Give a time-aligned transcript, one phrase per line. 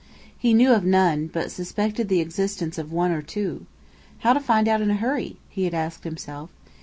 [0.35, 3.67] He knew of none, but suspected the existence of one or two.
[4.21, 5.37] How to find out in a hurry?
[5.47, 6.49] he had asked himself.